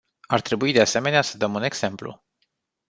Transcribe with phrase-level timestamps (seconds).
[0.27, 2.21] Ar trebui de asemenea să dăm un exemplu.